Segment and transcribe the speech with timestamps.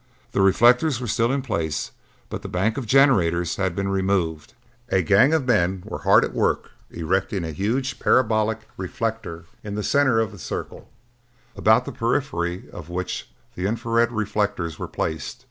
[0.31, 1.91] The reflectors were still in place,
[2.29, 4.55] but the bank of generators had been removed.
[4.89, 9.83] A gang of men were hard at work erecting a huge parabolic reflector in the
[9.83, 10.89] center of the circle,
[11.55, 15.39] about the periphery of which the infra red reflectors were placed.